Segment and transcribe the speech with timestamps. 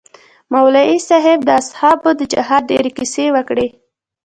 [0.53, 3.67] مولوي صاحب د اصحابو د جهاد ډېرې كيسې وكړې.